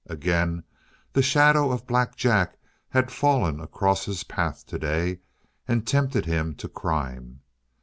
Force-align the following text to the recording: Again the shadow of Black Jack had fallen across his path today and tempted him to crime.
Again 0.07 0.63
the 1.13 1.21
shadow 1.21 1.69
of 1.71 1.85
Black 1.85 2.15
Jack 2.15 2.57
had 2.89 3.11
fallen 3.11 3.59
across 3.59 4.05
his 4.05 4.23
path 4.23 4.65
today 4.65 5.19
and 5.67 5.85
tempted 5.85 6.25
him 6.25 6.55
to 6.55 6.67
crime. 6.67 7.41